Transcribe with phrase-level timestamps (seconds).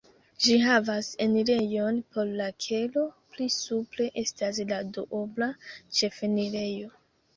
[0.43, 3.03] Ĝi havas enirejon por la kelo,
[3.35, 5.51] pli supre estas la duobla
[6.01, 6.91] ĉefenirejo.